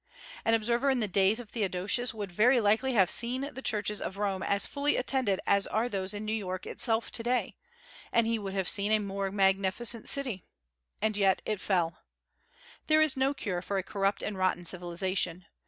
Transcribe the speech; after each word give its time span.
An 0.45 0.55
observer 0.55 0.89
in 0.89 0.99
the 0.99 1.07
days 1.07 1.39
of 1.39 1.51
Theodosius 1.51 2.11
would 2.11 2.31
very 2.31 2.59
likely 2.59 2.93
have 2.93 3.07
seen 3.07 3.47
the 3.53 3.61
churches 3.61 4.01
of 4.01 4.17
Rome 4.17 4.41
as 4.41 4.65
fully 4.65 4.95
attended 4.97 5.39
as 5.45 5.67
are 5.67 5.87
those 5.87 6.15
in 6.15 6.25
New 6.25 6.33
York 6.33 6.65
itself 6.65 7.11
to 7.11 7.21
day; 7.21 7.55
and 8.11 8.25
he 8.25 8.39
would 8.39 8.55
have 8.55 8.67
seen 8.67 8.91
a 8.91 8.97
more 8.97 9.29
magnificent 9.29 10.09
city, 10.09 10.43
and 11.03 11.15
yet 11.15 11.43
it 11.45 11.61
fell. 11.61 11.99
There 12.87 12.99
is 13.03 13.15
no 13.15 13.35
cure 13.35 13.61
for 13.61 13.77
a 13.77 13.83
corrupt 13.83 14.23
and 14.23 14.35
rotten 14.35 14.65
civilization. 14.65 15.45